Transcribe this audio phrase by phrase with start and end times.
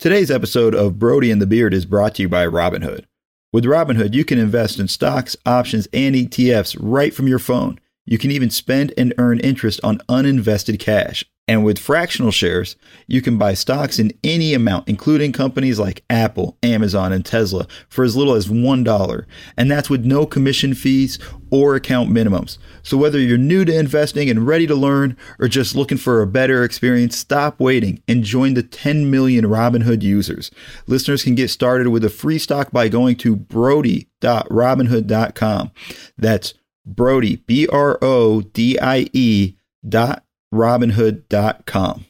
[0.00, 3.04] Today's episode of Brodie and the Beard is brought to you by Robinhood.
[3.52, 7.78] With Robinhood, you can invest in stocks, options, and ETFs right from your phone.
[8.06, 11.26] You can even spend and earn interest on uninvested cash.
[11.50, 12.76] And with fractional shares,
[13.08, 18.04] you can buy stocks in any amount, including companies like Apple, Amazon, and Tesla, for
[18.04, 19.24] as little as $1.
[19.56, 21.18] And that's with no commission fees
[21.50, 22.58] or account minimums.
[22.84, 26.26] So whether you're new to investing and ready to learn, or just looking for a
[26.28, 30.52] better experience, stop waiting and join the 10 million Robinhood users.
[30.86, 35.72] Listeners can get started with a free stock by going to brodie.robinhood.com.
[36.16, 36.54] That's
[36.86, 39.56] Brodie, B R O D I E
[39.88, 40.22] dot
[40.52, 42.06] robinhood.com.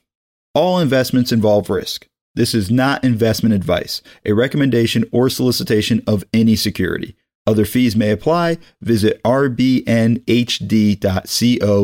[0.55, 2.07] All investments involve risk.
[2.35, 7.17] This is not investment advice, a recommendation, or solicitation of any security.
[7.47, 8.59] Other fees may apply.
[8.81, 10.27] Visit rbnhd.co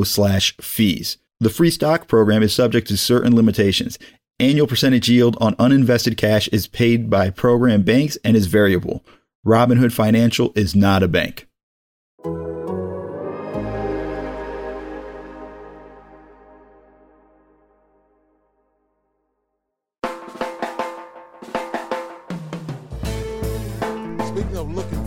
[0.04, 1.18] slash fees.
[1.40, 3.98] The free stock program is subject to certain limitations.
[4.38, 9.04] Annual percentage yield on uninvested cash is paid by program banks and is variable.
[9.46, 11.46] Robinhood Financial is not a bank.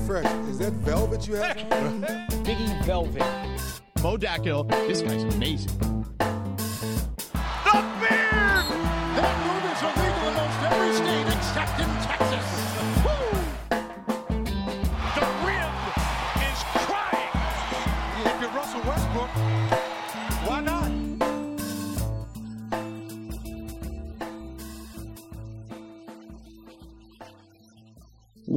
[0.09, 1.55] Fresh, is that velvet you have?
[1.71, 2.01] on?
[2.43, 3.21] Biggie Velvet.
[4.01, 5.98] Mo Dakhil, this guy's amazing.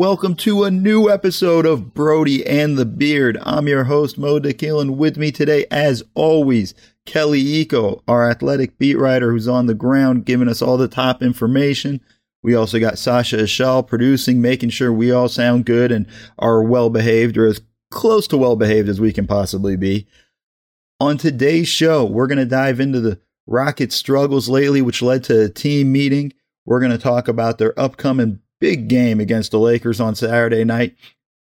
[0.02, 3.38] Welcome to a new episode of Brodie and the Beard.
[3.40, 6.74] I'm your host, Mo Dakhil, and with me today, as always,
[7.06, 11.22] Kelly Iko, our athletic beat writer who's on the ground giving us all the top
[11.22, 12.00] information.
[12.42, 16.90] We also got Sasha Ishal producing, making sure we all sound good and are well
[16.90, 17.60] behaved or as
[17.92, 20.08] close to well behaved as we can possibly be.
[20.98, 25.44] On today's show, we're going to dive into the Rockets' struggles lately, which led to
[25.44, 26.32] a team meeting.
[26.66, 30.94] We're going to talk about their upcoming big game against the Lakers on Saturday night.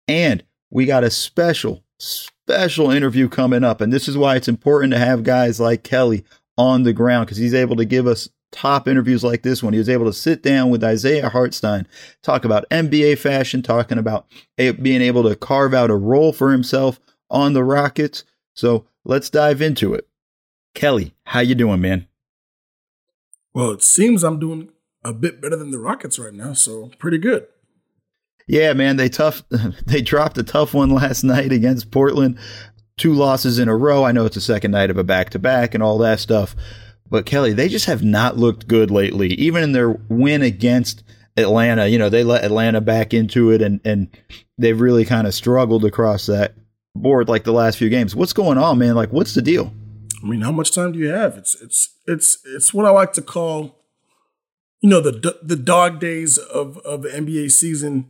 [0.07, 0.41] And
[0.71, 3.81] we got a special, special interview coming up.
[3.81, 6.23] And this is why it's important to have guys like Kelly
[6.57, 9.73] on the ground because he's able to give us top interviews like this one.
[9.73, 11.87] He was able to sit down with Isaiah Hartenstein,
[12.23, 14.25] talk about NBA fashion, talking about
[14.57, 18.23] being able to carve out a role for himself on the Rockets.
[18.55, 20.07] So let's dive into it.
[20.73, 22.07] Kelly, how you doing, man?
[23.53, 24.71] Well, it seems I'm doing
[25.03, 27.47] a bit better than the Rockets right now, so pretty good.
[28.47, 29.43] Yeah, man, they tough
[29.85, 32.37] they dropped a tough one last night against Portland.
[32.97, 34.03] Two losses in a row.
[34.03, 36.55] I know it's the second night of a back to back and all that stuff.
[37.09, 39.29] But Kelly, they just have not looked good lately.
[39.33, 41.03] Even in their win against
[41.37, 44.09] Atlanta, you know, they let Atlanta back into it and and
[44.57, 46.55] they've really kind of struggled across that
[46.95, 48.15] board like the last few games.
[48.15, 48.95] What's going on, man?
[48.95, 49.73] Like what's the deal?
[50.23, 51.37] I mean, how much time do you have?
[51.37, 53.78] It's it's it's it's what I like to call,
[54.81, 58.09] you know, the the dog days of of the NBA season.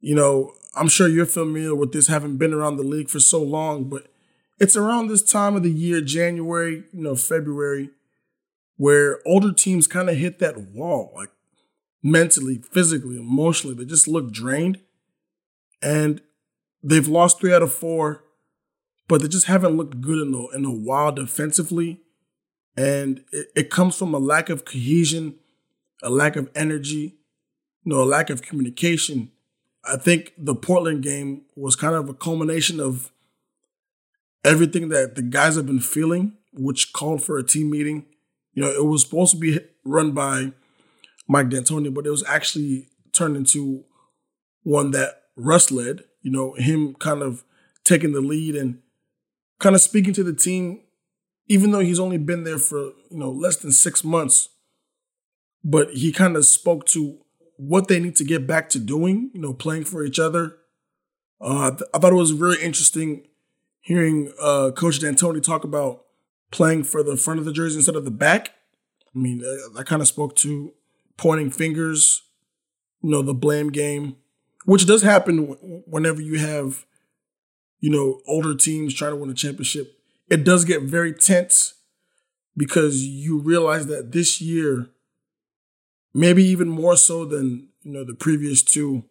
[0.00, 3.42] You know, I'm sure you're familiar with this, having been around the league for so
[3.42, 4.06] long, but
[4.60, 7.90] it's around this time of the year, January, you know, February,
[8.76, 11.30] where older teams kind of hit that wall, like
[12.02, 13.74] mentally, physically, emotionally.
[13.74, 14.80] They just look drained,
[15.82, 16.20] and
[16.82, 18.22] they've lost three out of four
[19.08, 22.00] but they just haven't looked good in a, in a while defensively.
[22.76, 25.36] And it, it comes from a lack of cohesion,
[26.02, 27.16] a lack of energy,
[27.84, 29.30] you know, a lack of communication.
[29.84, 33.12] I think the Portland game was kind of a culmination of
[34.44, 38.06] everything that the guys have been feeling, which called for a team meeting.
[38.52, 40.52] You know, it was supposed to be run by
[41.28, 43.84] Mike D'Antoni, but it was actually turned into
[44.62, 46.04] one that Russ led.
[46.22, 47.44] You know, him kind of
[47.84, 48.80] taking the lead and
[49.58, 50.80] kind of speaking to the team,
[51.48, 52.78] even though he's only been there for
[53.10, 54.48] you know less than six months,
[55.66, 57.18] but he kind of spoke to
[57.56, 59.30] what they need to get back to doing.
[59.34, 60.56] You know, playing for each other.
[61.40, 63.26] Uh, I, th- I thought it was very interesting
[63.80, 66.04] hearing uh, Coach D'Antoni talk about
[66.50, 68.50] playing for the front of the jersey instead of the back.
[69.14, 70.72] I mean, I, that kind of spoke to
[71.16, 72.22] pointing fingers,
[73.02, 74.16] you know, the blame game,
[74.64, 76.86] which does happen w- whenever you have
[77.80, 79.98] you know, older teams trying to win a championship,
[80.28, 81.74] it does get very tense
[82.56, 84.88] because you realize that this year,
[86.16, 89.04] maybe even more so than, you know, the previous two,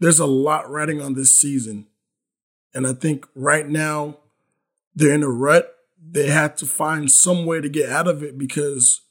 [0.00, 1.86] there's a lot riding on this season.
[2.72, 4.16] And I think right now
[4.94, 5.76] they're in a rut.
[6.02, 9.02] They have to find some way to get out of it because,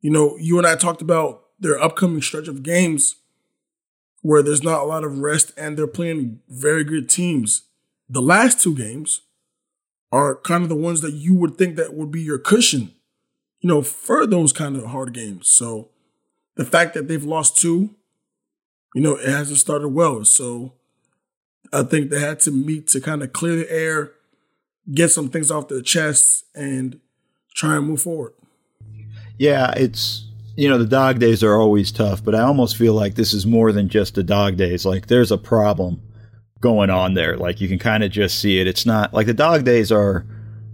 [0.00, 3.16] you know, you and I talked about their upcoming stretch of games
[4.22, 7.64] where there's not a lot of rest and they're playing very good teams.
[8.08, 9.20] The last two games
[10.10, 12.94] are kind of the ones that you would think that would be your cushion,
[13.60, 15.48] you know, for those kind of hard games.
[15.48, 15.88] So
[16.56, 17.94] the fact that they've lost two,
[18.94, 20.24] you know, it hasn't started well.
[20.24, 20.72] So
[21.72, 24.12] I think they had to meet to kind of clear the air,
[24.92, 27.00] get some things off their chests, and
[27.54, 28.32] try and move forward.
[29.38, 30.26] Yeah, it's
[30.56, 33.46] you know the dog days are always tough, but I almost feel like this is
[33.46, 34.84] more than just the dog days.
[34.84, 36.02] Like there's a problem
[36.60, 37.36] going on there.
[37.36, 38.66] Like you can kind of just see it.
[38.66, 40.26] It's not like the dog days are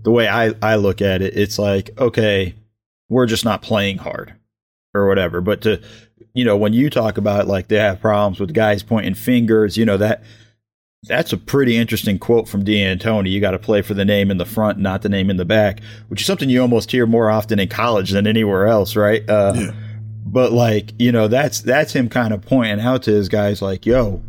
[0.02, 1.36] the way I I look at it.
[1.36, 2.54] It's like okay,
[3.08, 4.34] we're just not playing hard
[4.94, 5.40] or whatever.
[5.40, 5.82] But to
[6.34, 9.84] you know when you talk about like they have problems with guys pointing fingers, you
[9.84, 10.22] know that
[11.04, 13.30] that's a pretty interesting quote from D'Antoni.
[13.30, 15.44] You got to play for the name in the front, not the name in the
[15.44, 19.28] back, which is something you almost hear more often in college than anywhere else, right?
[19.28, 19.70] Uh, yeah.
[20.24, 23.86] But like, you know, that's that's him kind of pointing out to his guys, like,
[23.86, 24.22] "Yo,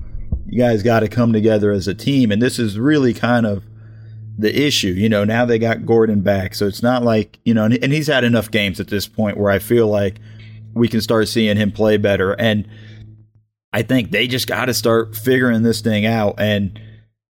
[0.46, 3.64] you guys got to come together as a team." And this is really kind of
[4.38, 4.90] the issue.
[4.90, 8.08] You know, now they got Gordon back, so it's not like you know, and, he's
[8.08, 10.20] had enough games at this point where I feel like
[10.74, 12.68] we can start seeing him play better and
[13.74, 16.36] I think they just got to start figuring this thing out.
[16.40, 16.80] And,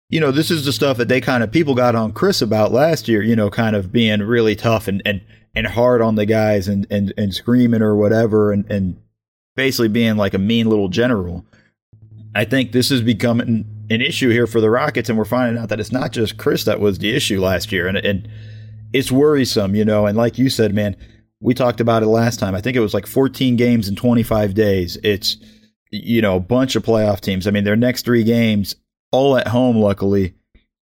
[0.08, 2.72] you know, this is the stuff that they kind of people got on Chris about
[2.72, 5.20] last year, you know, kind of being really tough and, and,
[5.54, 9.00] and hard on the guys and, and, and screaming or whatever and, and
[9.56, 11.44] basically being like a mean little general.
[12.34, 15.68] I think this is becoming an issue here for the Rockets, and we're finding out
[15.68, 18.28] that it's not just Chris that was the issue last year, and and
[18.92, 20.06] it's worrisome, you know.
[20.06, 20.96] And like you said, man,
[21.40, 22.54] we talked about it last time.
[22.54, 24.98] I think it was like 14 games in 25 days.
[25.02, 25.36] It's
[25.90, 27.46] you know, a bunch of playoff teams.
[27.46, 28.76] I mean, their next three games,
[29.10, 30.34] all at home, luckily.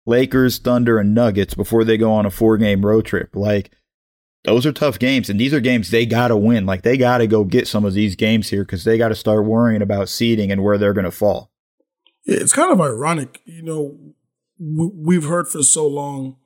[0.06, 3.34] Lakers, Thunder, and Nuggets before they go on a four game road trip.
[3.34, 3.72] Like,
[4.44, 5.28] those are tough games.
[5.28, 6.64] And these are games they got to win.
[6.64, 9.14] Like, they got to go get some of these games here because they got to
[9.14, 11.50] start worrying about seeding and where they're going to fall.
[12.26, 13.40] It's kind of ironic.
[13.44, 13.98] You know,
[14.58, 16.36] we've heard for so long,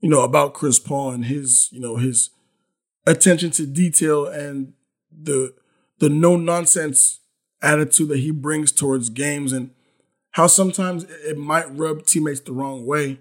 [0.00, 2.30] you know, about Chris Paul and his, you know, his
[3.06, 4.72] attention to detail and
[5.10, 5.54] the
[5.98, 7.20] the no nonsense
[7.62, 9.70] attitude that he brings towards games and
[10.32, 13.20] how sometimes it might rub teammates the wrong way.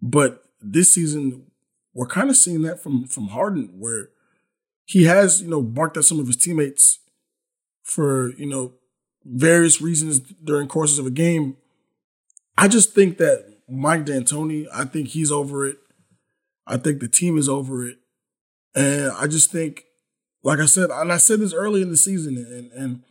[0.00, 1.46] But this season,
[1.94, 4.10] we're kind of seeing that from from Harden, where
[4.84, 7.00] he has, you know, barked at some of his teammates
[7.82, 8.74] for, you know,
[9.28, 11.56] various reasons during courses of a game.
[12.56, 15.78] I just think that Mike D'Antoni, I think he's over it.
[16.66, 17.98] I think the team is over it.
[18.74, 19.86] And I just think
[20.46, 23.02] like I said, and I said this early in the season, and, and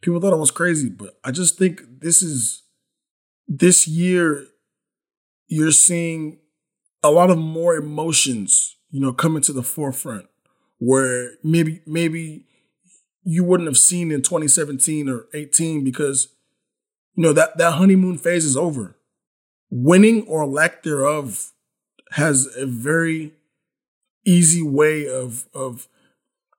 [0.00, 2.62] people thought I was crazy, but I just think this is
[3.46, 4.46] this year
[5.48, 6.38] you're seeing
[7.02, 10.28] a lot of more emotions, you know, coming to the forefront
[10.78, 12.46] where maybe maybe
[13.30, 16.28] you wouldn't have seen in 2017 or 18 because
[17.14, 18.96] you know that that honeymoon phase is over.
[19.70, 21.52] Winning or lack thereof
[22.12, 23.34] has a very
[24.24, 25.88] easy way of of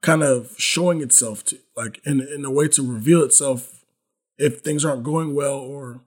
[0.04, 3.84] kind of showing itself to like in in a way to reveal itself
[4.38, 6.02] if things aren't going well or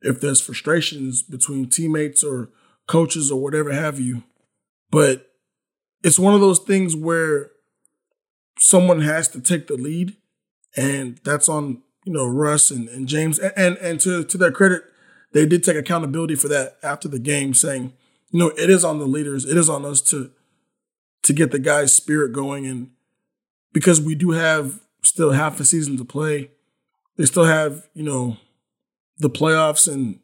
[0.00, 2.48] if there's frustrations between teammates or
[2.88, 4.24] coaches or whatever have you.
[4.90, 5.30] But
[6.02, 7.51] it's one of those things where
[8.58, 10.16] someone has to take the lead
[10.76, 14.52] and that's on, you know, Russ and, and James and, and and to to their
[14.52, 14.82] credit,
[15.32, 17.92] they did take accountability for that after the game, saying,
[18.30, 20.30] you know, it is on the leaders, it is on us to
[21.22, 22.90] to get the guys' spirit going and
[23.72, 26.50] because we do have still half a season to play.
[27.16, 28.38] They still have, you know,
[29.18, 30.20] the playoffs and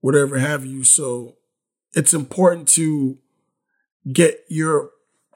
[0.00, 0.84] whatever have you.
[0.84, 1.36] So
[1.92, 3.18] it's important to
[4.12, 4.90] get your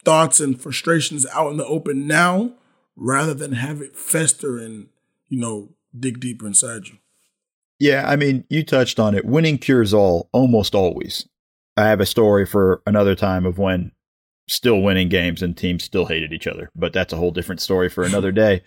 [0.05, 2.53] thoughts and frustrations out in the open now
[2.97, 4.89] rather than have it fester and,
[5.29, 6.99] you know, dig deeper inside you.
[7.79, 9.25] Yeah, I mean, you touched on it.
[9.25, 11.29] Winning cures all almost always.
[11.77, 13.93] I have a story for another time of when
[14.49, 16.71] still winning games and teams still hated each other.
[16.77, 18.63] But that's a whole different story for another day.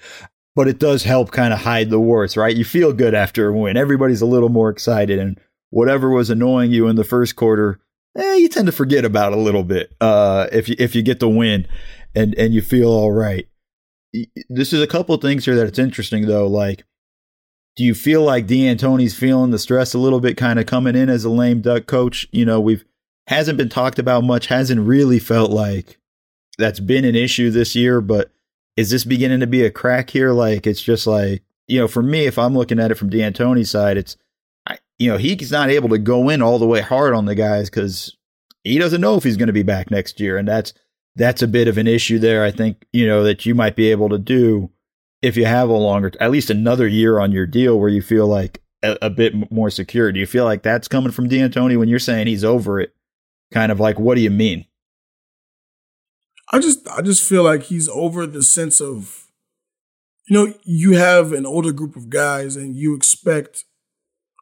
[0.56, 2.56] But it does help kind of hide the warts, right?
[2.56, 3.78] You feel good after a win.
[3.78, 5.40] Everybody's a little more excited, and
[5.70, 7.80] whatever was annoying you in the first quarter,
[8.18, 11.20] eh, you tend to forget about a little bit uh, if you if you get
[11.20, 11.68] the win
[12.16, 13.48] and and you feel all right.
[14.50, 16.48] This is a couple things here that it's interesting though.
[16.48, 16.84] Like,
[17.76, 21.10] do you feel like D'Antoni's feeling the stress a little bit, kind of coming in
[21.10, 22.28] as a lame duck coach?
[22.32, 22.84] You know, we've
[23.28, 26.00] hasn't been talked about much, hasn't really felt like
[26.58, 28.32] that's been an issue this year, but
[28.76, 30.32] is this beginning to be a crack here?
[30.32, 33.70] Like it's just like, you know, for me, if I'm looking at it from D'Antoni's
[33.70, 34.18] side, it's,
[35.00, 37.70] you know, he's not able to go in all the way hard on the guys
[37.70, 38.16] because
[38.64, 40.38] he doesn't know if he's going to be back next year.
[40.38, 40.74] And that's,
[41.16, 42.44] that's a bit of an issue there.
[42.44, 44.72] I think, you know, that you might be able to do
[45.22, 48.28] if you have a longer, at least another year on your deal where you feel
[48.28, 50.12] like a, a bit more secure.
[50.12, 52.96] Do you feel like that's coming from D'Antoni when you're saying he's over it?
[53.52, 54.66] Kind of like, what do you mean?
[56.52, 59.28] I just, I just feel like he's over the sense of,
[60.28, 63.64] you know, you have an older group of guys and you expect.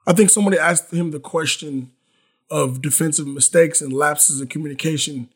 [0.08, 1.92] I think somebody asked him the question
[2.50, 5.30] of defensive mistakes and lapses of communication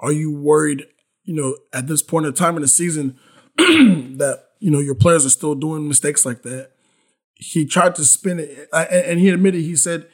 [0.00, 0.86] are you worried,
[1.24, 3.18] you know, at this point in time in the season
[3.56, 6.70] that, you know, your players are still doing mistakes like that?
[7.34, 10.06] He tried to spin it, and he admitted he said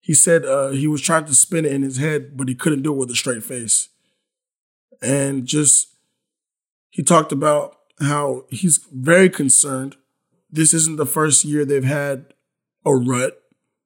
[0.00, 2.82] he said uh, he was trying to spin it in his head, but he couldn't
[2.82, 3.90] do it with a straight face.
[5.02, 5.88] And just
[6.88, 9.96] he talked about how he's very concerned.
[10.50, 12.32] This isn't the first year they've had
[12.84, 13.40] a rut.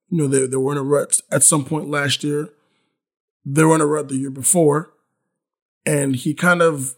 [0.09, 2.51] You know, they, they were in a rut at some point last year.
[3.45, 4.93] They were in a rut the year before
[5.85, 6.95] and he kind of,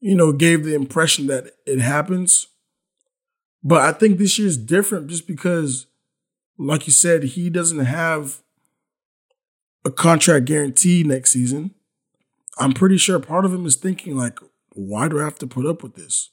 [0.00, 2.48] you know, gave the impression that it happens.
[3.62, 5.86] But I think this year is different just because,
[6.58, 8.42] like you said, he doesn't have
[9.84, 11.74] a contract guarantee next season.
[12.58, 14.38] I'm pretty sure part of him is thinking like,
[14.70, 16.30] why do I have to put up with this?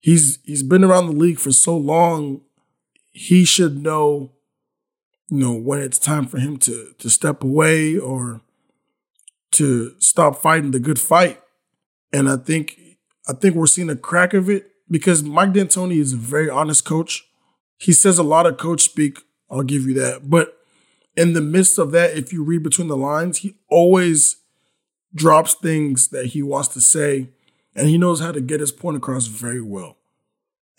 [0.00, 2.42] He's he's been around the league for so long.
[3.14, 4.32] He should know,
[5.30, 8.42] you know, when it's time for him to to step away or
[9.52, 11.40] to stop fighting the good fight.
[12.12, 12.78] And I think
[13.28, 16.84] I think we're seeing a crack of it because Mike D'Antoni is a very honest
[16.84, 17.24] coach.
[17.78, 19.18] He says a lot of coach speak.
[19.50, 20.28] I'll give you that.
[20.28, 20.58] But
[21.16, 24.36] in the midst of that, if you read between the lines, he always
[25.14, 27.30] drops things that he wants to say,
[27.74, 29.96] and he knows how to get his point across very well.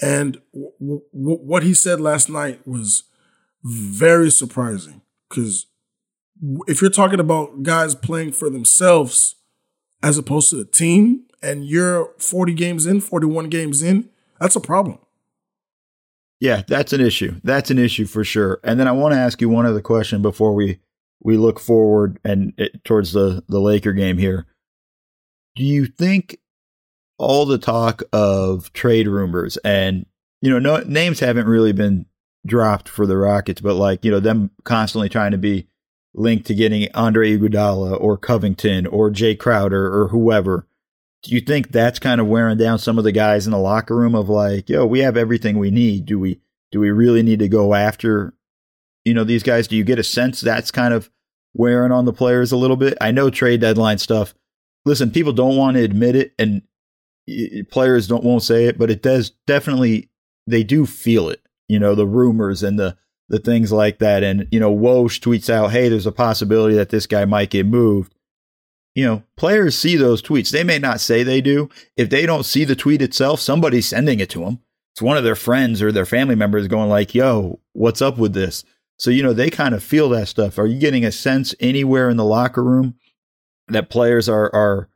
[0.02, 3.04] And w- w- what he said last night was
[3.64, 5.68] very surprising because
[6.68, 9.36] if you're talking about guys playing for themselves
[10.04, 14.10] as opposed to the team, and you're 40 games in, 41 games in,
[14.40, 14.98] that's a problem.
[16.40, 17.40] Yeah, that's an issue.
[17.44, 18.60] That's an issue for sure.
[18.64, 20.80] And then I want to ask you one other question before we
[21.24, 24.46] we look forward and it, towards the the Laker game here.
[25.56, 26.38] Do you think
[27.18, 30.06] all the talk of trade rumors and
[30.42, 32.06] you know no names haven't really been
[32.46, 35.68] dropped for the Rockets, but like you know them constantly trying to be
[36.14, 40.68] linked to getting Andre Iguodala or Covington or Jay Crowder or whoever.
[41.24, 43.96] Do you think that's kind of wearing down some of the guys in the locker
[43.96, 46.06] room of like, yo, we have everything we need.
[46.06, 46.40] Do we
[46.72, 48.34] do we really need to go after
[49.04, 49.68] you know these guys?
[49.68, 51.10] Do you get a sense that's kind of
[51.54, 52.98] wearing on the players a little bit?
[53.02, 54.36] I know trade deadline stuff.
[54.86, 56.62] Listen, people don't want to admit it and
[57.70, 60.10] players don't won't say it, but it does definitely
[60.48, 61.42] they do feel it.
[61.68, 64.24] You know, the rumors and the the things like that.
[64.24, 67.66] And, you know, Woj tweets out, hey, there's a possibility that this guy might get
[67.66, 68.14] moved.
[68.94, 70.52] You know, players see those tweets.
[70.52, 71.70] They may not say they do.
[71.98, 74.60] If they don't see the tweet itself, somebody's sending it to them.
[74.94, 78.34] It's one of their friends or their family members going like, yo, what's up with
[78.34, 78.64] this?
[78.98, 80.58] So, you know, they kind of feel that stuff.
[80.58, 82.96] Are you getting a sense anywhere in the locker room
[83.68, 84.88] that players are, are,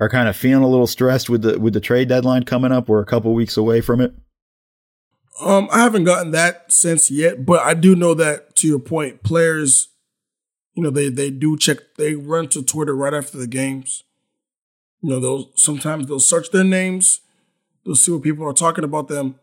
[0.00, 2.88] are kind of feeling a little stressed with the, with the trade deadline coming up?
[2.88, 4.14] We're a couple weeks away from it.
[5.40, 9.22] Um, I haven't gotten that sense yet, but I do know that to your point,
[9.22, 9.88] players,
[10.74, 14.04] you know, they they do check, they run to Twitter right after the games.
[15.02, 17.20] You know, they'll sometimes they'll search their names,
[17.84, 19.38] they'll see what people are talking about them.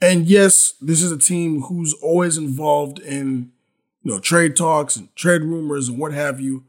[0.00, 3.52] And yes, this is a team who's always involved in,
[4.02, 6.64] you know, trade talks and trade rumors and what have you.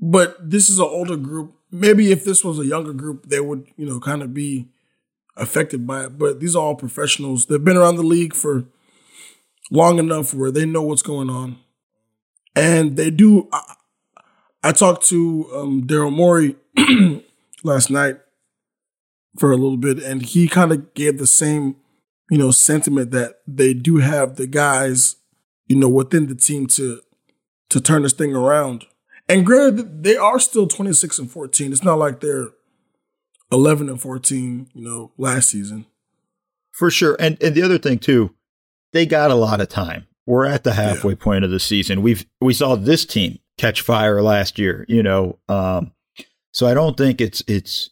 [0.00, 1.54] But this is an older group.
[1.70, 4.68] Maybe if this was a younger group, they would, you know, kind of be
[5.36, 6.18] affected by it.
[6.18, 7.46] But these are all professionals.
[7.46, 8.64] They've been around the league for
[9.70, 11.58] long enough where they know what's going on.
[12.54, 13.48] And they do.
[13.52, 13.74] I,
[14.62, 16.56] I talked to um, Daryl Morey
[17.62, 18.18] last night
[19.38, 21.76] for a little bit, and he kind of gave the same,
[22.30, 25.16] you know, sentiment that they do have the guys,
[25.66, 27.00] you know, within the team to
[27.68, 28.86] to turn this thing around.
[29.28, 31.72] And granted, they are still 26 and 14.
[31.72, 32.48] It's not like they're
[33.52, 35.86] 11 and 14, you know, last season.
[36.72, 37.16] For sure.
[37.18, 38.34] And and the other thing too,
[38.92, 40.06] they got a lot of time.
[40.26, 41.18] We're at the halfway yeah.
[41.20, 42.02] point of the season.
[42.02, 45.38] We've we saw this team catch fire last year, you know.
[45.48, 45.92] Um
[46.52, 47.90] so I don't think it's it's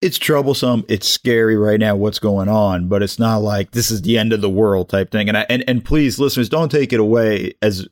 [0.00, 0.84] it's troublesome.
[0.88, 4.32] It's scary right now what's going on, but it's not like this is the end
[4.32, 5.28] of the world type thing.
[5.28, 7.88] And I, and and please listeners don't take it away as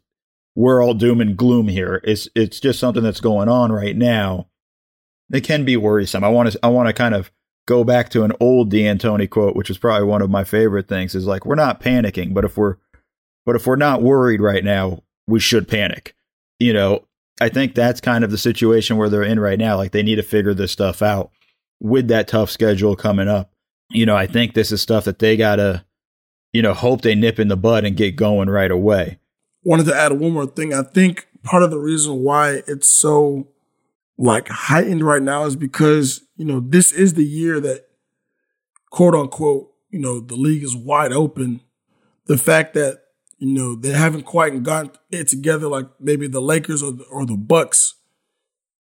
[0.54, 2.00] we're all doom and gloom here.
[2.04, 4.48] It's it's just something that's going on right now
[5.32, 6.24] It can be worrisome.
[6.24, 7.32] I want to I want to kind of
[7.66, 11.14] go back to an old D'Antoni quote, which is probably one of my favorite things.
[11.14, 12.76] Is like we're not panicking, but if we're
[13.46, 16.14] but if we're not worried right now, we should panic.
[16.60, 17.06] You know,
[17.40, 19.76] I think that's kind of the situation where they're in right now.
[19.76, 21.30] Like they need to figure this stuff out
[21.80, 23.50] with that tough schedule coming up.
[23.90, 25.84] You know, I think this is stuff that they gotta,
[26.52, 29.18] you know, hope they nip in the bud and get going right away.
[29.64, 30.74] Wanted to add one more thing.
[30.74, 33.48] I think part of the reason why it's so
[34.18, 37.86] like heightened right now is because, you know, this is the year that
[38.90, 41.60] quote unquote, you know, the league is wide open.
[42.26, 43.02] The fact that,
[43.38, 47.26] you know, they haven't quite gotten it together like maybe the Lakers or the, or
[47.26, 47.94] the Bucks,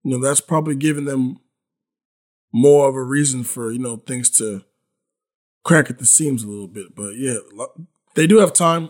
[0.03, 1.39] you know, that's probably giving them
[2.51, 4.63] more of a reason for, you know, things to
[5.63, 6.95] crack at the seams a little bit.
[6.95, 7.37] But yeah,
[8.15, 8.89] they do have time.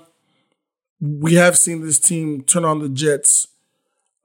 [1.02, 3.48] We have seen this team turn on the Jets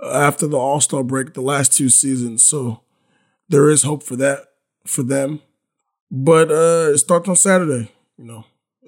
[0.03, 2.45] after the All Star break the last two seasons.
[2.45, 2.83] So
[3.49, 4.45] there is hope for that
[4.87, 5.41] for them.
[6.11, 7.91] But uh, it starts on Saturday.
[8.19, 8.45] You know,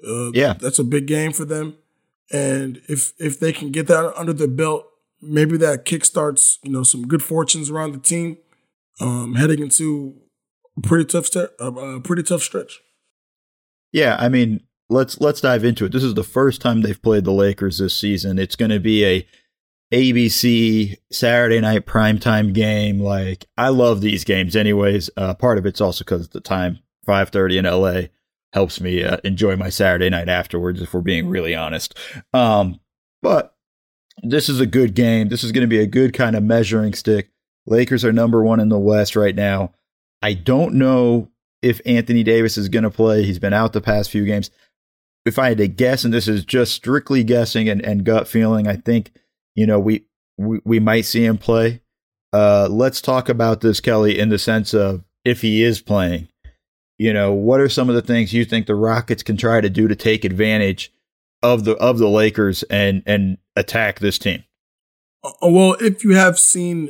[0.07, 1.77] uh, yeah, that's a big game for them.
[2.31, 4.85] And if if they can get that under their belt,
[5.21, 8.37] maybe that kickstarts you know some good fortunes around the team,
[8.99, 10.15] um, heading into
[10.77, 12.81] a pretty tough st- uh, a pretty tough stretch.
[13.91, 15.91] Yeah, I mean, let's let's dive into it.
[15.91, 18.39] This is the first time they've played the Lakers this season.
[18.39, 19.27] It's going to be a
[19.93, 22.99] ABC Saturday night primetime game.
[22.99, 25.09] Like I love these games, anyways.
[25.15, 28.03] Uh, part of it's also because the time five thirty in LA
[28.53, 30.81] helps me uh, enjoy my Saturday night afterwards.
[30.81, 31.97] If we're being really honest,
[32.33, 32.79] um,
[33.21, 33.55] but
[34.23, 35.29] this is a good game.
[35.29, 37.29] This is going to be a good kind of measuring stick.
[37.65, 39.73] Lakers are number one in the West right now.
[40.21, 41.29] I don't know
[41.61, 43.23] if Anthony Davis is going to play.
[43.23, 44.49] He's been out the past few games.
[45.25, 48.67] If I had to guess, and this is just strictly guessing and, and gut feeling,
[48.67, 49.11] I think
[49.59, 50.05] you know, we,
[50.37, 51.81] we, we might see him play.
[52.31, 56.29] Uh, let's talk about this, Kelly, in the sense of if he is playing,
[56.97, 59.69] you know, what are some of the things you think the Rockets can try to
[59.69, 60.93] do to take advantage
[61.43, 64.45] of the of the Lakers and and attack this team?
[65.23, 66.89] Uh, well, if you have seen,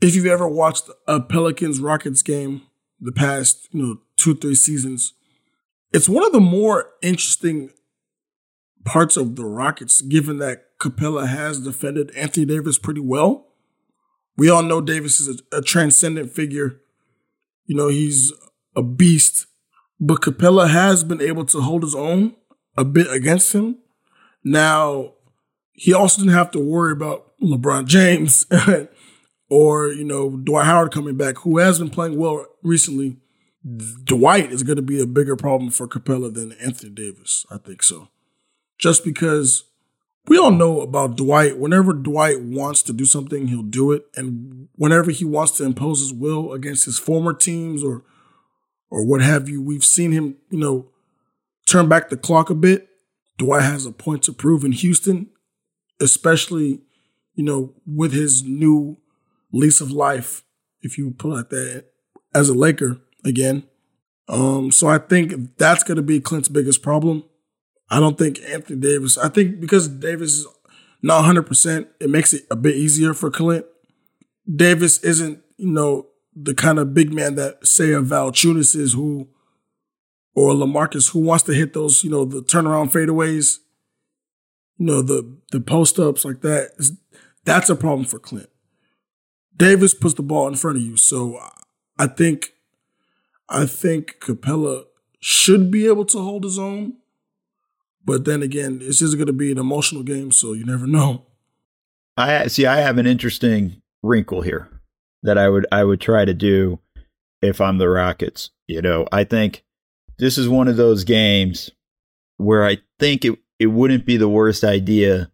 [0.00, 2.62] if you've ever watched a Pelicans Rockets game
[3.00, 5.12] the past, you know, two three seasons,
[5.92, 7.70] it's one of the more interesting
[8.84, 13.48] parts of the Rockets, given that Capella has defended Anthony Davis pretty well.
[14.36, 16.80] We all know Davis is a, a transcendent figure.
[17.64, 18.32] You know, he's
[18.74, 19.46] a beast,
[19.98, 22.36] but Capella has been able to hold his own
[22.76, 23.78] a bit against him.
[24.44, 25.14] Now,
[25.72, 28.46] he also didn't have to worry about LeBron James
[29.50, 33.16] or, you know, Dwight Howard coming back, who has been playing well recently.
[34.04, 37.44] Dwight is going to be a bigger problem for Capella than Anthony Davis.
[37.50, 38.08] I think so
[38.78, 39.64] just because
[40.26, 41.58] we all know about Dwight.
[41.58, 44.06] Whenever Dwight wants to do something, he'll do it.
[44.16, 48.04] And whenever he wants to impose his will against his former teams or
[48.88, 50.88] or what have you, we've seen him, you know,
[51.66, 52.88] turn back the clock a bit.
[53.36, 55.28] Dwight has a point to prove in Houston,
[56.00, 56.80] especially,
[57.34, 58.96] you know, with his new
[59.52, 60.44] lease of life,
[60.82, 61.86] if you put it like that,
[62.32, 63.64] as a Laker again.
[64.28, 67.24] Um, so I think that's going to be Clint's biggest problem.
[67.90, 69.18] I don't think Anthony Davis.
[69.18, 70.46] I think because Davis is
[71.02, 73.66] not 100, percent it makes it a bit easier for Clint.
[74.52, 79.28] Davis isn't, you know, the kind of big man that say a Valanciunas is, who
[80.34, 83.58] or LaMarcus, who wants to hit those, you know, the turnaround fadeaways,
[84.78, 86.72] you know, the the post ups like that.
[87.44, 88.50] That's a problem for Clint.
[89.56, 91.40] Davis puts the ball in front of you, so
[91.98, 92.52] I think,
[93.48, 94.84] I think Capella
[95.20, 96.94] should be able to hold his own.
[98.04, 101.26] But then again, this is going to be an emotional game, so you never know.
[102.16, 102.64] I see.
[102.64, 104.70] I have an interesting wrinkle here
[105.22, 106.78] that I would I would try to do
[107.42, 108.50] if I'm the Rockets.
[108.68, 109.64] You know, I think
[110.18, 111.70] this is one of those games
[112.36, 115.30] where I think it it wouldn't be the worst idea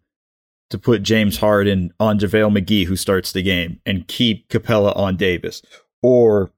[0.69, 5.15] to put James Harden on JaVale McGee, who starts the game, and keep Capella on
[5.15, 5.61] Davis,
[6.01, 6.51] or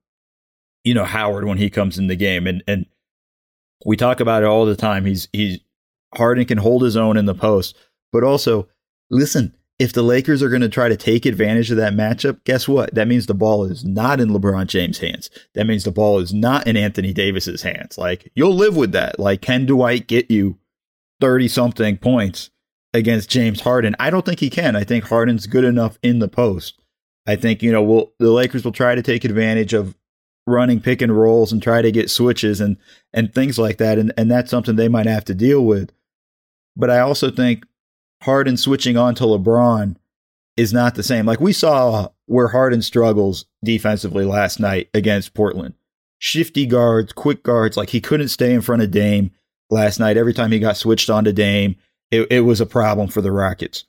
[0.85, 2.85] you know Howard when he comes in the game, and and
[3.85, 5.05] we talk about it all the time.
[5.05, 5.59] He's he's
[6.15, 7.75] Harden can hold his own in the post.
[8.11, 8.69] But also,
[9.09, 12.67] listen, if the Lakers are going to try to take advantage of that matchup, guess
[12.67, 12.93] what?
[12.95, 15.29] That means the ball is not in LeBron James' hands.
[15.53, 17.97] That means the ball is not in Anthony Davis's hands.
[17.97, 19.19] Like, you'll live with that.
[19.19, 20.57] Like, can Dwight get you
[21.19, 22.51] 30 something points
[22.93, 23.95] against James Harden?
[23.99, 24.75] I don't think he can.
[24.77, 26.79] I think Harden's good enough in the post.
[27.27, 29.97] I think, you know, we'll, the Lakers will try to take advantage of
[30.47, 32.77] running pick and rolls and try to get switches and,
[33.13, 33.97] and things like that.
[33.97, 35.91] And, and that's something they might have to deal with.
[36.75, 37.65] But I also think
[38.21, 39.95] Harden switching on to LeBron
[40.57, 41.25] is not the same.
[41.25, 45.73] Like we saw where Harden struggles defensively last night against Portland.
[46.17, 49.31] Shifty guards, quick guards, like he couldn't stay in front of Dame
[49.69, 50.17] last night.
[50.17, 51.75] Every time he got switched on to Dame,
[52.11, 53.85] it, it was a problem for the Rockets.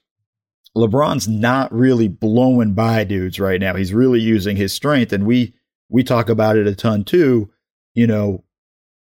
[0.77, 3.75] LeBron's not really blowing by dudes right now.
[3.75, 5.55] He's really using his strength, and we
[5.89, 7.51] we talk about it a ton too.
[7.95, 8.45] You know,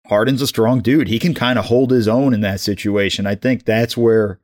[0.07, 1.09] Harden's a strong dude.
[1.09, 3.27] He can kind of hold his own in that situation.
[3.27, 4.41] I think that's where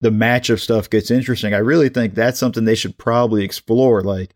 [0.00, 1.54] the matchup stuff gets interesting.
[1.54, 4.02] I really think that's something they should probably explore.
[4.02, 4.34] Like,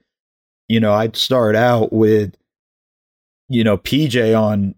[0.68, 2.34] you know, I'd start out with,
[3.48, 4.74] you know, PJ on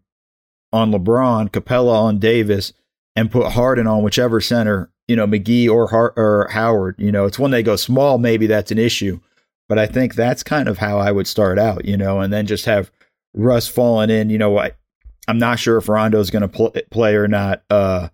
[0.72, 2.72] on LeBron, Capella on Davis,
[3.14, 6.96] and put Harden on whichever center, you know, McGee or Har- or Howard.
[6.98, 9.20] You know, it's when they go small, maybe that's an issue.
[9.68, 12.46] But I think that's kind of how I would start out, you know, and then
[12.46, 12.90] just have
[13.32, 14.30] Russ falling in.
[14.30, 14.72] You know, I,
[15.26, 17.62] I'm not sure if Rondo's going to pl- play or not.
[17.70, 18.08] Uh,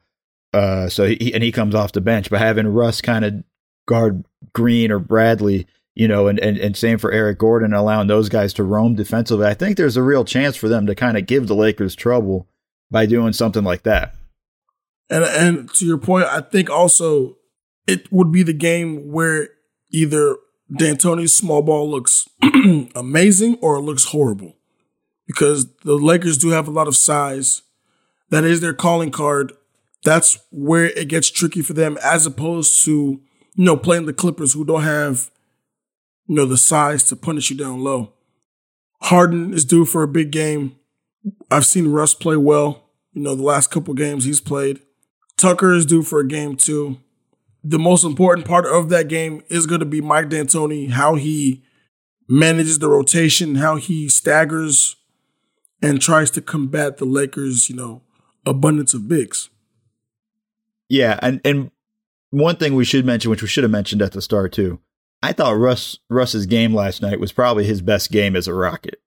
[0.52, 3.44] uh, so he and he comes off the bench, but having Russ kind of
[3.86, 8.28] guard Green or Bradley, you know, and, and and same for Eric Gordon, allowing those
[8.28, 9.46] guys to roam defensively.
[9.46, 12.48] I think there's a real chance for them to kind of give the Lakers trouble
[12.90, 14.14] by doing something like that.
[15.08, 17.36] And and to your point, I think also
[17.86, 19.48] it would be the game where
[19.90, 20.36] either
[20.72, 22.28] D'Antoni's small ball looks
[22.94, 24.56] amazing or it looks horrible.
[25.26, 27.62] Because the Lakers do have a lot of size.
[28.30, 29.52] That is their calling card.
[30.04, 33.20] That's where it gets tricky for them as opposed to,
[33.54, 35.30] you know, playing the Clippers who don't have,
[36.26, 38.12] you know, the size to punish you down low.
[39.02, 40.76] Harden is due for a big game.
[41.50, 42.84] I've seen Russ play well.
[43.12, 44.80] You know, the last couple games he's played.
[45.36, 46.98] Tucker is due for a game too.
[47.62, 51.62] The most important part of that game is going to be Mike D'Antoni, how he
[52.28, 54.96] manages the rotation, how he staggers
[55.82, 58.02] and tries to combat the Lakers, you know,
[58.46, 59.50] abundance of bigs.
[60.88, 61.70] Yeah, and and
[62.30, 64.80] one thing we should mention, which we should have mentioned at the start too,
[65.22, 69.00] I thought Russ Russ's game last night was probably his best game as a Rocket.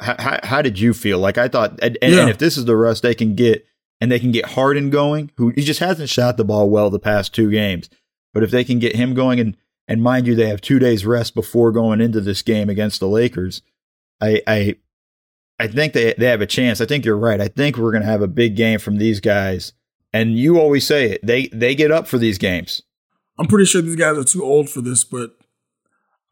[0.00, 1.18] How, how, how did you feel?
[1.18, 2.20] Like I thought, and, Yeah.
[2.22, 3.66] and if this is the Russ they can get,
[4.00, 6.98] and they can get Harden going, who he just hasn't shot the ball well the
[6.98, 7.88] past two games,
[8.32, 11.04] but if they can get him going, and and mind you, they have two days
[11.04, 13.62] rest before going into this game against the Lakers,
[14.20, 14.76] I I
[15.58, 16.80] I think they they have a chance.
[16.80, 17.40] I think you're right.
[17.40, 19.74] I think we're going to have a big game from these guys.
[20.12, 21.20] And you always say it.
[21.24, 22.82] They they get up for these games.
[23.38, 25.32] I'm pretty sure these guys are too old for this, but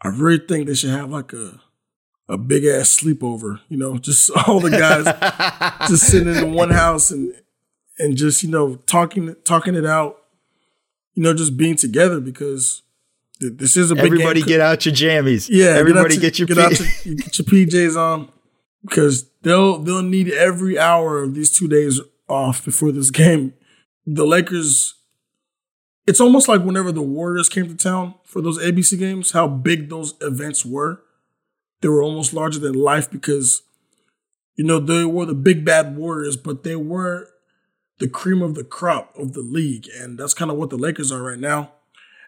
[0.03, 1.61] I really think they should have like a
[2.29, 3.61] a big ass sleepover.
[3.69, 5.05] You know, just all the guys
[5.89, 7.35] just sitting in one house and
[7.99, 10.23] and just you know talking talking it out.
[11.15, 12.83] You know, just being together because
[13.41, 15.49] th- this is a big Everybody get out your jammies.
[15.51, 18.31] yeah, Everybody get, out get, your get out P- your, get your PJs on
[18.83, 23.55] because they'll they'll need every hour of these two days off before this game.
[24.07, 24.95] The Lakers.
[26.07, 29.91] It's almost like whenever the Warriors came to town for those ABC games, how big
[29.91, 31.03] those events were.
[31.83, 33.61] They were almost larger than life because,
[34.57, 37.29] you know, they were the big bad Warriors, but they were
[37.99, 41.11] the cream of the crop of the league, and that's kind of what the Lakers
[41.11, 41.73] are right now.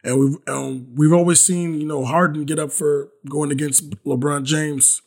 [0.02, 4.44] And we've um, we've always seen you know Harden get up for going against LeBron
[4.44, 5.02] James.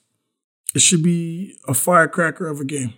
[0.76, 2.94] It should be a firecracker of a game.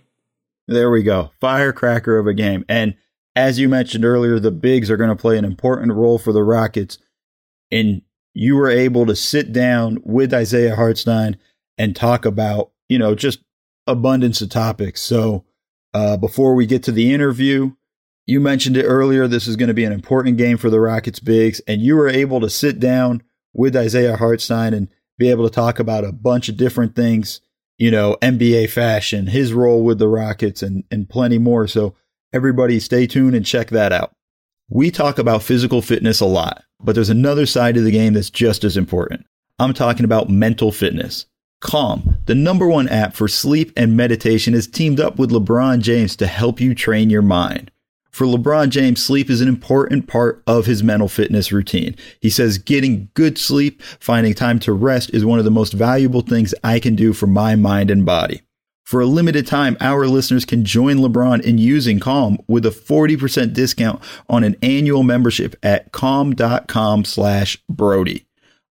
[0.68, 1.30] There we go.
[1.40, 2.64] Firecracker of a game.
[2.68, 2.96] And
[3.36, 6.42] as you mentioned earlier, the bigs are going to play an important role for the
[6.42, 6.98] Rockets.
[7.70, 8.02] And
[8.32, 11.36] you were able to sit down with Isaiah Hartenstein
[11.78, 13.40] and talk about, you know, just
[13.86, 15.02] abundance of topics.
[15.02, 15.44] So
[15.94, 17.72] uh, before we get to the interview,
[18.26, 19.28] you mentioned it earlier.
[19.28, 21.60] This is going to be an important game for the Rockets bigs.
[21.66, 23.22] And you were able to sit down
[23.52, 27.40] with Isaiah Hartenstein and be able to talk about a bunch of different things
[27.78, 31.66] you know, NBA fashion, his role with the Rockets, and, and plenty more.
[31.66, 31.94] So,
[32.32, 34.14] everybody stay tuned and check that out.
[34.68, 38.30] We talk about physical fitness a lot, but there's another side of the game that's
[38.30, 39.26] just as important.
[39.58, 41.26] I'm talking about mental fitness.
[41.60, 46.14] Calm, the number one app for sleep and meditation, has teamed up with LeBron James
[46.16, 47.70] to help you train your mind.
[48.10, 51.96] For LeBron James, sleep is an important part of his mental fitness routine.
[52.20, 56.22] He says getting good sleep, finding time to rest is one of the most valuable
[56.22, 58.42] things I can do for my mind and body.
[58.84, 63.52] For a limited time, our listeners can join LeBron in using Calm with a 40%
[63.52, 68.25] discount on an annual membership at calm.com slash Brodie.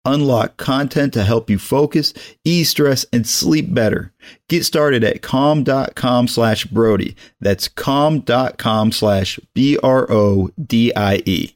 [0.07, 4.13] Unlock content to help you focus, ease stress, and sleep better.
[4.49, 7.15] Get started at calm.com slash Brodie.
[7.39, 11.55] That's calm.com slash B R O D I E.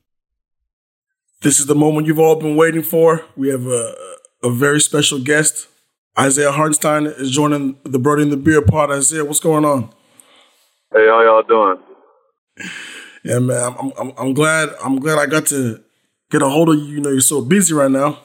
[1.40, 3.24] This is the moment you've all been waiting for.
[3.34, 3.94] We have a,
[4.42, 5.66] a very special guest.
[6.18, 8.90] Isaiah Hartenstein is joining the Brodie and the Beard Pod.
[8.90, 9.84] Isaiah, what's going on?
[10.92, 11.78] Hey, how y'all doing?
[13.24, 15.82] Yeah, man, I'm, I'm, I'm glad I'm glad I got to
[16.30, 16.84] get a hold of you.
[16.84, 18.18] You know, you're so busy right now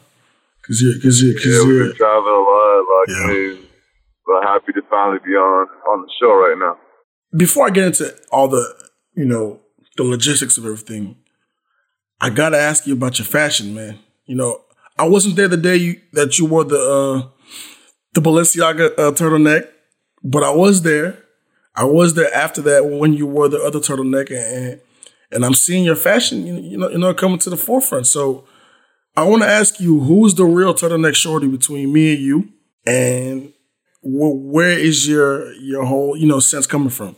[0.69, 2.85] because you're you're, cause Yeah, we've been traveling a lot.
[2.93, 3.27] Like, Yeah.
[3.27, 3.59] hey,
[4.25, 6.77] but happy to finally be on on the show right now.
[7.35, 8.63] before I get into all the,
[9.15, 9.59] you know,
[9.97, 11.15] the logistics of everything,
[12.21, 13.99] I gotta ask you about your fashion, man.
[14.25, 14.61] You know,
[14.97, 17.27] I wasn't there the day you, that you wore the uh,
[18.13, 19.67] the Balenciaga uh, turtleneck,
[20.23, 21.17] but I was there.
[21.75, 24.81] I was there after that when you wore the other turtleneck, and
[25.31, 28.07] and I'm seeing your fashion, you know, you know, coming to the forefront.
[28.07, 28.45] So
[29.19, 32.49] I want to ask you, who's the real turtleneck shorty between me and you,
[32.85, 33.51] and
[33.99, 37.17] wh- where is your your whole you know sense coming from?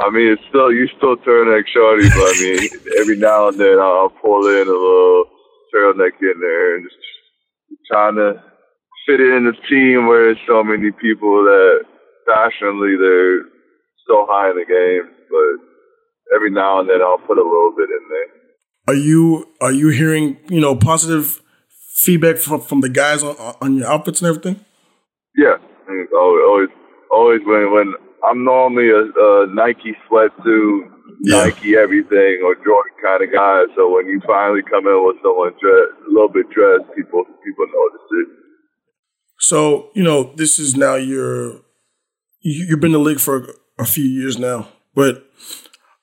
[0.00, 3.78] I mean, it's still you still turtleneck shorty, but I mean, every now and then
[3.78, 5.26] I'll pull in a little
[5.72, 6.96] turtleneck in there and just
[7.86, 8.42] trying to
[9.06, 11.82] fit it in the team where there's so many people that
[12.26, 13.42] fashionably they're
[14.08, 17.90] so high in the game, but every now and then I'll put a little bit
[17.90, 18.41] in there.
[18.88, 21.40] Are you are you hearing you know positive
[21.94, 24.64] feedback from from the guys on on your outfits and everything?
[25.36, 25.56] Yeah,
[26.14, 26.68] always,
[27.10, 27.94] always, when when
[28.28, 30.90] I'm normally a, a Nike sweatsuit,
[31.22, 31.44] Yeah.
[31.44, 33.64] Nike everything, or Jordan kind of guy.
[33.76, 37.66] So when you finally come in with someone dressed, a little bit dressed, people people
[37.66, 38.28] notice it.
[39.38, 41.60] So you know this is now your
[42.40, 45.24] you- you've been in the league for a few years now, but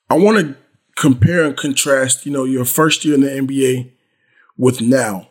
[0.08, 0.56] I want to
[1.00, 2.26] compare and contrast.
[2.26, 3.90] You know your first year in the NBA
[4.56, 5.28] with now.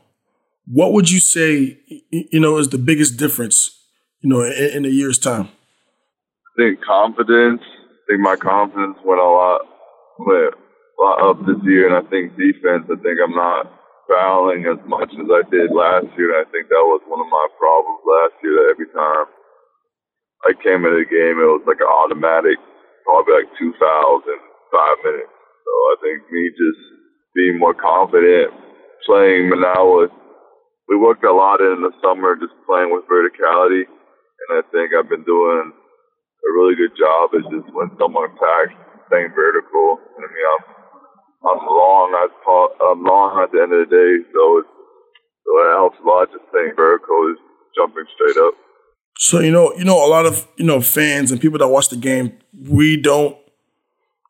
[0.66, 1.80] What would you say
[2.10, 3.78] you know is the biggest difference?
[4.22, 5.48] You know in, in a year's time.
[5.48, 7.62] I think confidence.
[7.62, 9.62] I think my confidence went a lot
[10.18, 12.90] went a lot up this year, and I think defense.
[12.90, 13.72] I think I'm not
[14.10, 16.34] fouling as much as I did last year.
[16.34, 18.58] And I think that was one of my problems last year.
[18.58, 19.30] That every time
[20.50, 22.58] I came into the game, it was like an automatic,
[23.06, 24.42] probably like two fouls in
[24.74, 25.39] five minutes.
[25.70, 26.82] So I think me just
[27.38, 28.50] being more confident,
[29.06, 30.10] playing Manawa.
[30.90, 35.08] We worked a lot in the summer just playing with verticality, and I think I've
[35.10, 38.74] been doing a really good job is just when someone attacks,
[39.06, 40.02] staying vertical.
[40.18, 40.64] I mean, I'm
[41.54, 42.18] I'm long.
[42.18, 42.26] I
[42.90, 44.74] I'm long at the end of the day, so it's,
[45.46, 46.34] so it helps a lot.
[46.34, 47.40] Just staying vertical is
[47.78, 48.58] jumping straight up.
[49.22, 51.90] So you know, you know, a lot of you know fans and people that watch
[51.90, 53.38] the game, we don't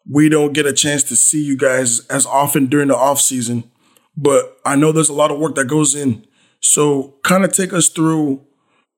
[0.07, 3.69] we don't get a chance to see you guys as often during the off season.
[4.15, 6.25] But I know there's a lot of work that goes in.
[6.59, 8.45] So kind of take us through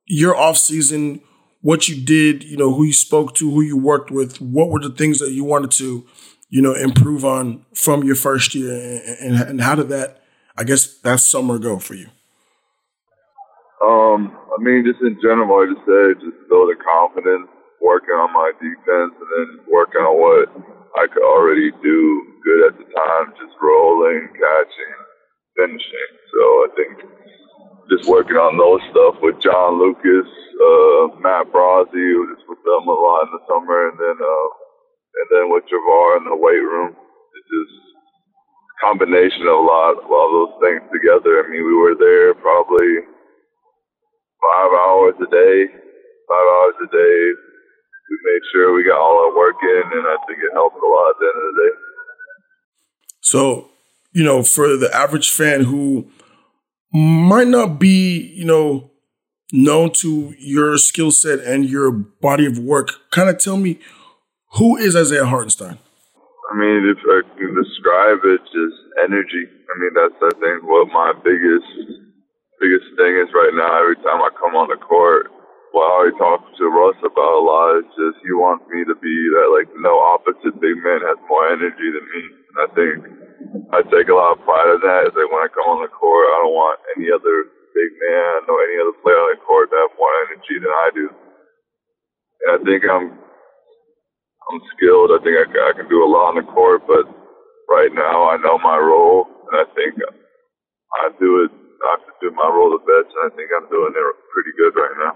[0.05, 1.21] your off season,
[1.61, 4.79] what you did, you know, who you spoke to, who you worked with, what were
[4.79, 6.05] the things that you wanted to,
[6.49, 10.21] you know, improve on from your first year, and, and, how did that,
[10.57, 12.07] I guess, that summer go for you?
[13.81, 17.47] Um, I mean, just in general, I just say just building confidence,
[17.81, 20.49] working on my defense, and then working on what
[20.97, 22.01] I could already do
[22.45, 24.97] good at the time, just rolling, catching,
[25.57, 26.13] finishing.
[26.33, 26.93] So I think
[27.91, 30.29] just working on those stuff with John Lucas,
[30.61, 34.49] uh, Matt Brozzi, was with them a lot in the summer, and then uh,
[35.21, 36.95] and then with Javair in the weight room.
[36.95, 37.81] It's just
[38.81, 41.43] combination of a lot of all those things together.
[41.43, 43.05] I mean, we were there probably
[44.41, 45.57] five hours a day,
[46.29, 47.19] five hours a day.
[48.11, 50.85] We made sure we got all our work in, and I think it helped a
[50.85, 51.75] lot at the end of the day.
[53.21, 53.69] So,
[54.11, 56.11] you know, for the average fan who
[56.91, 58.91] might not be, you know,
[59.53, 63.79] known to your skill set and your body of work, kind of tell me
[64.59, 65.79] who is Isaiah Hartenstein?
[66.51, 69.47] I mean, if I can describe it, just energy.
[69.47, 71.63] I mean, that's I think what my biggest
[72.59, 73.79] biggest thing is right now.
[73.79, 75.31] Every time I come on the court,
[75.71, 79.15] what I talked to Russ about a lot is just he wants me to be
[79.39, 82.23] that like no opposite big man has more energy than me.
[82.27, 82.95] And I think
[83.75, 85.11] I take a lot of pride in that.
[85.11, 88.47] Is that when I come on the court, I don't want any other big man
[88.51, 91.07] or any other player on the court to have more energy than I do.
[92.45, 93.05] And I think I'm
[94.51, 95.11] I'm skilled.
[95.15, 97.07] I think I, I can do a lot on the court, but
[97.69, 99.95] right now I know my role, and I think
[100.77, 101.51] I do it.
[101.85, 104.53] I have to do my role the best, and I think I'm doing it pretty
[104.57, 105.15] good right now.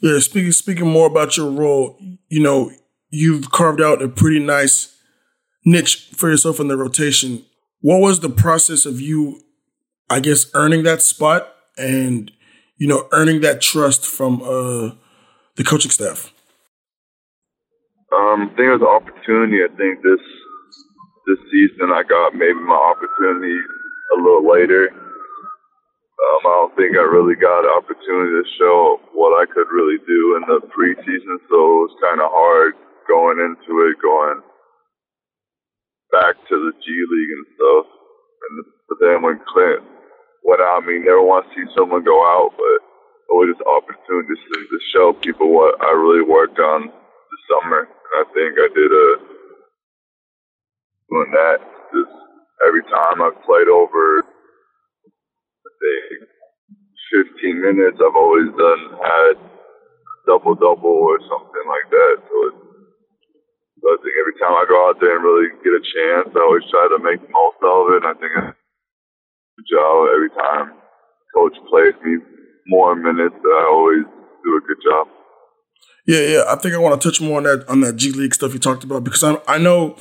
[0.00, 2.70] Yeah, speaking speaking more about your role, you know,
[3.10, 4.94] you've carved out a pretty nice
[5.64, 7.44] niche for yourself in the rotation.
[7.80, 9.40] What was the process of you,
[10.10, 12.30] I guess, earning that spot and
[12.76, 14.94] you know, earning that trust from uh
[15.56, 16.32] the coaching staff?
[18.12, 19.62] Um, I think it was an opportunity.
[19.62, 20.20] I think this
[21.26, 23.56] this season I got maybe my opportunity
[24.12, 24.90] a little later.
[26.24, 30.00] Um, I don't think I really got an opportunity to show what I could really
[30.08, 32.72] do in the preseason, so it was kind of hard
[33.04, 34.40] going into it, going
[36.12, 37.86] back to the G League and stuff.
[37.92, 38.52] And
[38.88, 39.84] but then when Clint
[40.48, 42.78] went out, I mean, never want to see someone go out, but
[43.28, 47.84] it was just opportunity to, to show people what I really worked on this summer.
[47.84, 49.08] And I think I did a
[51.10, 51.58] doing that.
[51.92, 52.14] Just
[52.66, 54.24] every time I've played over
[55.84, 56.34] think
[57.12, 58.00] 15 minutes.
[58.00, 59.36] I've always done had
[60.26, 62.14] double double or something like that.
[62.24, 62.54] So, it,
[63.78, 66.40] so I think every time I go out there and really get a chance, I
[66.40, 68.00] always try to make the most of it.
[68.02, 68.56] And I think I a
[69.60, 70.80] good job every time
[71.34, 72.18] coach plays me
[72.66, 73.36] more minutes.
[73.36, 74.04] I always
[74.42, 75.06] do a good job.
[76.06, 76.44] Yeah, yeah.
[76.48, 78.58] I think I want to touch more on that on that G League stuff you
[78.58, 79.96] talked about because I I know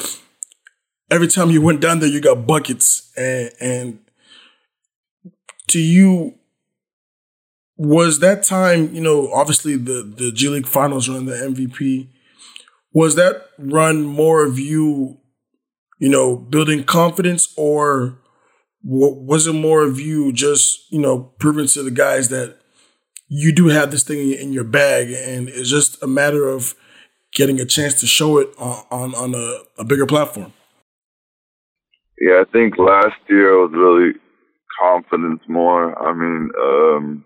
[1.09, 3.99] every time you went down there you got buckets and and
[5.73, 6.35] to you
[7.75, 12.07] was that time you know obviously the the G League finals run the MVP
[12.93, 15.17] was that run more of you
[15.99, 18.19] you know building confidence or
[18.85, 22.57] was it more of you just you know proving to the guys that
[23.35, 26.75] you do have this thing in your bag, and it's just a matter of
[27.33, 30.53] getting a chance to show it on on, on a, a, bigger platform.
[32.19, 34.13] Yeah, I think last year was really
[34.83, 35.95] confidence more.
[35.95, 37.25] I mean, um,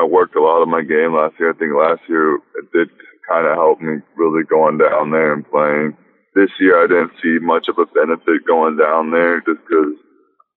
[0.00, 1.52] I worked a lot of my game last year.
[1.52, 2.88] I think last year it did
[3.28, 5.96] kind of help me really going down there and playing.
[6.34, 9.96] This year I didn't see much of a benefit going down there just because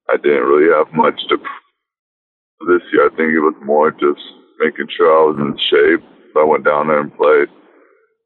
[0.10, 1.38] I didn't really have much to.
[2.68, 4.24] This year I think it was more just
[4.60, 6.04] making sure I was in shape.
[6.34, 7.48] So I went down there and played.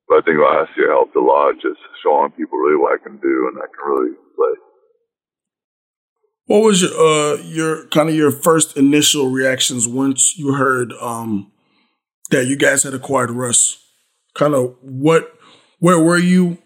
[0.09, 3.17] But I think last year helped a lot, just showing people really what I can
[3.17, 4.72] do and I can really play.
[6.45, 11.51] What was your uh, your kind of your first initial reactions once you heard um,
[12.31, 13.79] that you guys had acquired Russ?
[14.35, 15.31] Kind of what,
[15.79, 16.57] where were you,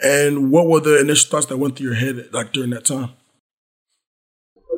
[0.00, 3.16] and what were the initial thoughts that went through your head like during that time?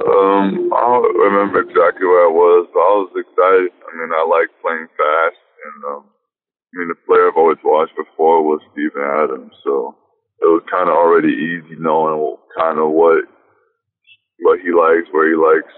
[0.07, 3.73] Um, I don't remember exactly where I was, but I was excited.
[3.75, 7.97] I mean, I like playing fast, and um, I mean, the player I've always watched
[7.97, 9.97] before was Steven Adams, so
[10.39, 13.25] it was kind of already easy knowing kind of what
[14.41, 15.75] what he likes, where he likes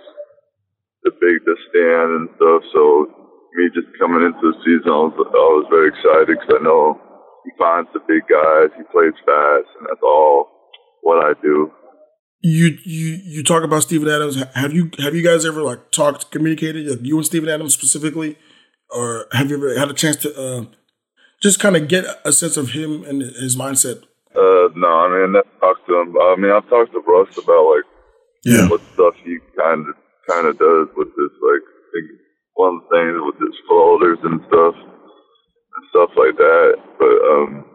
[1.05, 2.63] the big the stand and stuff.
[2.73, 3.11] So
[3.55, 7.01] me just coming into the season, I was I was very excited because I know
[7.45, 10.49] he finds the big guys, he plays fast, and that's all
[11.03, 11.71] what I do
[12.47, 14.43] you you you talk about Steven Adams.
[14.55, 18.39] Have you have you guys ever like talked, communicated, like you and Steven Adams specifically,
[18.91, 20.65] or have you ever had a chance to uh,
[21.43, 24.03] just kind of get a sense of him and his mindset?
[24.35, 26.17] Uh, no, I mean, I talked to him.
[26.21, 27.85] I mean, I've talked to Russ about like
[28.47, 28.69] yeah.
[28.71, 29.95] what stuff he kind of
[30.31, 31.65] kind of does with this, like
[32.55, 36.79] one the things with his floaters and stuff and stuff like that.
[36.99, 37.67] But um,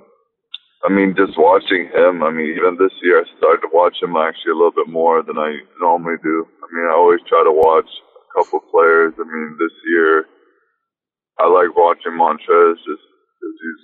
[0.84, 2.24] I mean, just watching him.
[2.24, 5.22] I mean, even this year, I started to watch him actually a little bit more
[5.22, 6.48] than I normally do.
[6.48, 9.14] I mean, I always try to watch a couple players.
[9.20, 10.26] I mean, this year,
[11.38, 13.82] I like watching Montrez just because he's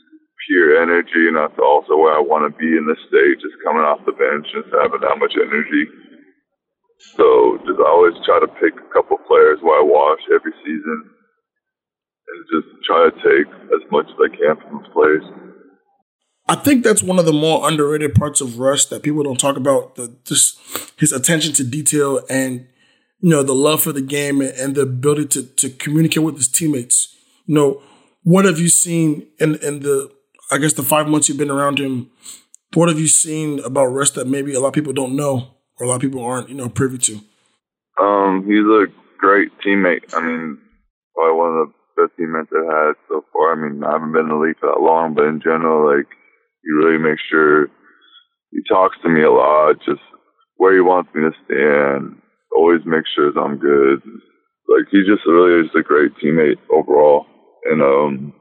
[0.50, 3.86] pure energy, and that's also where I want to be in this stage, just coming
[3.86, 6.07] off the bench, just having that much energy.
[7.00, 11.10] So, just I always try to pick a couple players where I watch every season,
[12.28, 15.24] and just try to take as much as I can from those players.
[16.50, 19.58] I think that's one of the more underrated parts of Russ that people don't talk
[19.58, 19.96] about.
[19.96, 20.60] The just
[20.98, 22.68] his attention to detail and
[23.20, 26.48] you know the love for the game and the ability to to communicate with his
[26.48, 27.16] teammates.
[27.46, 27.82] You know,
[28.24, 30.10] what have you seen in in the
[30.50, 32.10] I guess the five months you've been around him?
[32.74, 35.86] What have you seen about Russ that maybe a lot of people don't know or
[35.86, 37.20] a lot of people aren't you know privy to?
[38.00, 38.86] Um, he's a
[39.18, 40.14] great teammate.
[40.14, 40.60] I mean,
[41.16, 43.54] probably one of the best teammates I've had so far.
[43.54, 46.08] I mean, I haven't been in the league for that long, but in general, like
[46.64, 47.68] he really makes sure
[48.52, 50.02] he talks to me a lot, just
[50.58, 52.22] where he wants me to stand.
[52.56, 54.02] Always makes sure that I'm good.
[54.70, 57.26] Like he just really is a great teammate overall,
[57.66, 58.34] and um,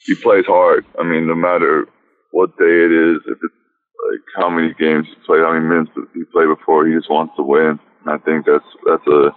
[0.00, 0.84] he plays hard.
[0.98, 1.86] I mean, no matter
[2.30, 3.57] what day it is, if it's
[4.06, 7.34] like how many games he played, how many minutes he played before, he just wants
[7.36, 7.78] to win.
[8.04, 9.30] And I think that's that's a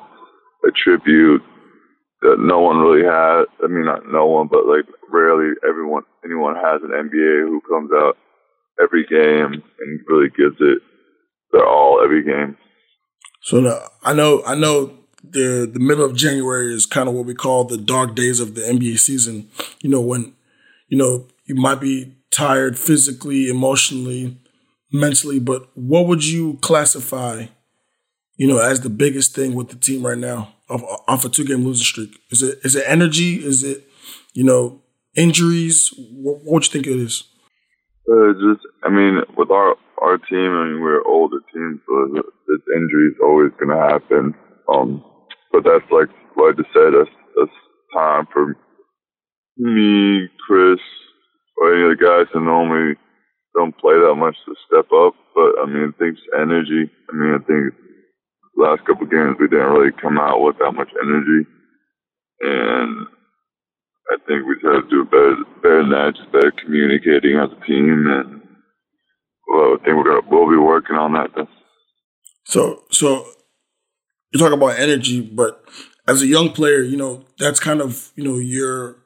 [0.64, 1.42] a tribute
[2.22, 3.48] that no one really has.
[3.64, 7.92] I mean, not no one, but like rarely everyone anyone has an NBA who comes
[7.94, 8.18] out
[8.82, 10.80] every game and really gives it
[11.52, 12.58] their all every game.
[13.42, 17.26] So the, I know I know the the middle of January is kind of what
[17.26, 19.50] we call the dark days of the NBA season.
[19.82, 20.34] You know when
[20.88, 24.38] you know you might be tired physically, emotionally,
[24.92, 27.46] mentally, but what would you classify
[28.38, 31.46] you know as the biggest thing with the team right now off, off a two
[31.46, 32.20] game losing streak?
[32.30, 33.36] Is it is it energy?
[33.36, 33.88] Is it
[34.34, 34.82] you know
[35.16, 35.94] injuries?
[35.98, 37.24] What, what you think it is?
[38.10, 42.62] Uh, just, I mean, with our our team, I mean, we're older team, so this
[42.76, 44.34] injury is always going to happen.
[44.68, 45.04] Um,
[45.52, 46.94] but that's like what I just said.
[46.94, 47.58] That's that's
[47.94, 48.58] time for
[49.58, 50.80] me, Chris,
[51.58, 52.96] or any of the guys who normally
[53.56, 55.16] don't play that much to step up.
[55.36, 56.90] But I mean, I think energy.
[57.10, 57.74] I mean, I think
[58.58, 61.48] last couple of games we didn't really come out with that much energy,
[62.42, 63.08] and
[64.12, 67.66] I think we have to do better, better than that, just better communicating as a
[67.66, 68.42] team, and
[69.48, 71.48] well, I think we're gonna we'll be working on that.
[72.46, 73.26] So, so
[74.32, 75.64] you talk about energy, but
[76.08, 78.98] as a young player, you know that's kind of you know your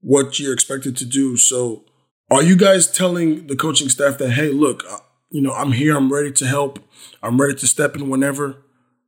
[0.00, 1.36] what you're expected to do.
[1.36, 1.84] So,
[2.30, 4.98] are you guys telling the coaching staff that hey, look, uh,
[5.30, 6.78] you know, I'm here, I'm ready to help,
[7.22, 8.56] I'm ready to step in whenever,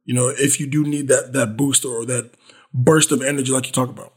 [0.05, 2.31] you know, if you do need that that boost or that
[2.75, 4.13] burst of energy like you talk about.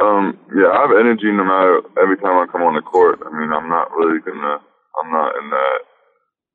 [0.00, 3.20] Um, yeah, I have energy no matter every time I come on the court.
[3.24, 4.58] I mean, I'm not really gonna,
[5.02, 5.80] I'm not in that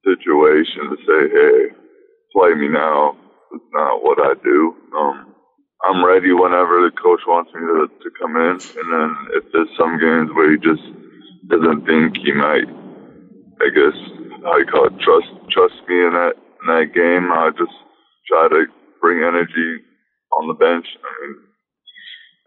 [0.04, 1.76] situation to say, hey,
[2.34, 3.16] play me now.
[3.54, 4.76] It's not what I do.
[4.98, 5.36] Um,
[5.86, 8.58] I'm ready whenever the coach wants me to, to come in.
[8.58, 10.82] And then if there's some games where he just
[11.50, 12.68] doesn't think he might,
[13.62, 17.76] I guess, you call it, trust trust me in that in that game, I just
[18.28, 18.66] try to
[19.02, 19.84] bring energy
[20.34, 20.86] on the bench.
[21.04, 21.36] I mean,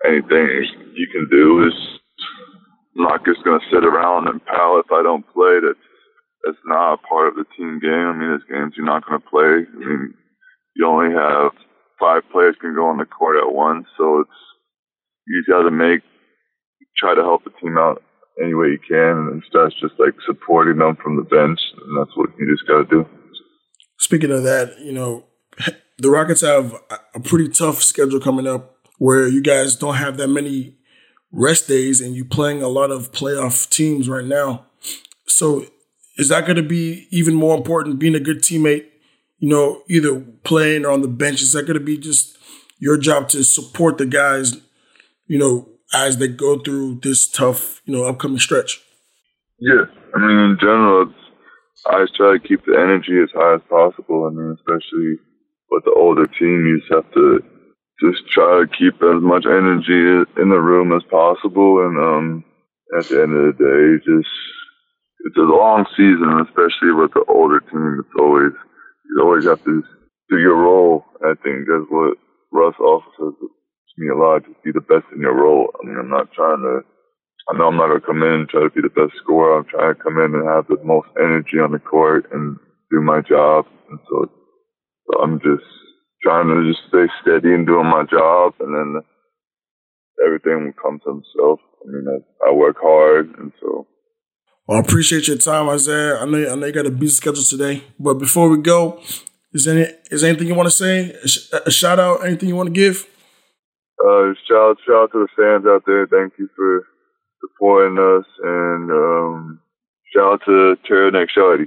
[0.06, 0.48] anything
[0.94, 1.74] you can do is
[2.96, 5.58] I'm not just gonna sit around and pal if I don't play.
[5.62, 5.78] That's
[6.44, 7.90] that's not a part of the team game.
[7.92, 9.66] I mean, there's games you're not gonna play.
[9.66, 10.14] I mean,
[10.76, 11.52] you only have
[11.98, 14.30] five players can go on the court at once, so it's
[15.26, 16.00] you got to make
[16.96, 18.02] try to help the team out
[18.42, 22.16] any way you can, and that's just like supporting them from the bench, and that's
[22.16, 23.06] what you just got to do.
[23.98, 25.24] Speaking of that, you know,
[25.98, 26.74] the Rockets have
[27.14, 30.76] a pretty tough schedule coming up where you guys don't have that many
[31.30, 34.66] rest days and you're playing a lot of playoff teams right now.
[35.26, 35.66] So
[36.16, 38.86] is that going to be even more important being a good teammate,
[39.38, 41.42] you know, either playing or on the bench?
[41.42, 42.36] Is that going to be just
[42.78, 44.56] your job to support the guys,
[45.26, 48.80] you know, as they go through this tough, you know, upcoming stretch?
[49.58, 49.84] Yeah.
[50.14, 51.12] I mean, in general,
[51.90, 54.26] I just try to keep the energy as high as possible.
[54.26, 55.18] I mean, especially
[55.70, 57.40] with the older team, you just have to
[58.00, 61.86] just try to keep as much energy in the room as possible.
[61.86, 62.44] And um,
[62.98, 64.30] at the end of the day, just
[65.26, 68.00] it's a long season, especially with the older team.
[68.00, 68.52] It's always
[69.10, 69.82] you always have to
[70.30, 71.04] do your role.
[71.24, 72.16] I think that's what
[72.52, 73.48] Russ also says
[73.98, 74.46] me a lot.
[74.46, 75.74] Just be the best in your role.
[75.74, 76.80] I mean, I'm not trying to.
[77.50, 79.58] I know I'm not gonna come in and try to be the best scorer.
[79.58, 82.56] I'm trying to come in and have the most energy on the court and
[82.90, 83.66] do my job.
[83.90, 84.30] And so,
[85.10, 85.64] so I'm just
[86.22, 89.02] trying to just stay steady and doing my job, and then
[90.24, 91.60] everything will come to himself.
[91.82, 93.86] I mean, I, I work hard, and so.
[94.66, 96.18] Well, I appreciate your time, Isaiah.
[96.18, 99.00] I know, I know you got a busy schedule today, but before we go,
[99.52, 101.12] is any is anything you want to say?
[101.12, 102.26] A, sh- a shout out?
[102.26, 103.06] Anything you want to give?
[104.04, 106.06] Uh, shout shout out to the fans out there.
[106.06, 106.86] Thank you for
[107.40, 109.60] supporting us, and um,
[110.14, 111.66] shout out to Turtleneck Shorty.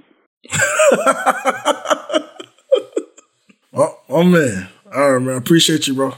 [3.73, 4.69] Oh, oh man.
[4.93, 5.37] All right, man.
[5.37, 6.15] Appreciate you, bro.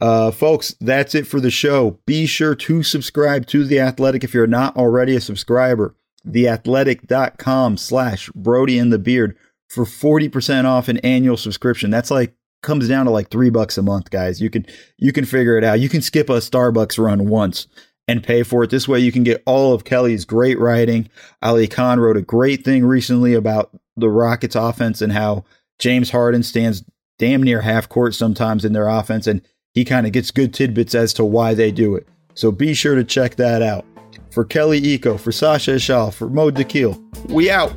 [0.00, 1.98] Uh, folks, that's it for the show.
[2.06, 5.94] Be sure to subscribe to The Athletic if you're not already a subscriber.
[6.26, 9.36] TheAthletic.com slash Brodie and the Beard
[9.68, 11.90] for 40% off an annual subscription.
[11.90, 12.34] That's like
[12.64, 14.40] comes down to like three bucks a month, guys.
[14.40, 14.66] You can
[14.98, 15.78] you can figure it out.
[15.78, 17.68] You can skip a Starbucks run once
[18.08, 18.70] and pay for it.
[18.70, 21.08] This way you can get all of Kelly's great writing.
[21.42, 25.44] Ali Khan wrote a great thing recently about the Rockets offense and how
[25.78, 26.84] James Harden stands
[27.18, 29.40] damn near half court sometimes in their offense, and
[29.72, 32.08] he kind of gets good tidbits as to why they do it.
[32.34, 33.84] So be sure to check that out.
[34.30, 37.00] For Kelly Iko, for Sasha Shaw, for Mo Dakhil,
[37.30, 37.72] we out.